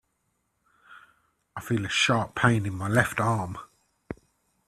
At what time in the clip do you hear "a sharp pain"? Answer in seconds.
1.85-2.65